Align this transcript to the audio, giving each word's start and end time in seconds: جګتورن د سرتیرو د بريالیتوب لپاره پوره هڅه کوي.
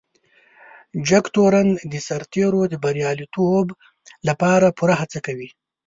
جګتورن 1.07 1.69
د 1.91 1.93
سرتیرو 2.07 2.61
د 2.69 2.73
بريالیتوب 2.83 3.67
لپاره 4.27 4.75
پوره 4.77 4.95
هڅه 5.01 5.19
کوي. 5.25 5.49